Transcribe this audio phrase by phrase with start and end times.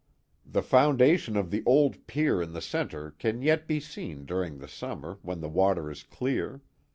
[0.47, 4.67] The foundation of the old pier in the centre can yet be seen during the
[4.67, 6.61] summer, when the water is clear.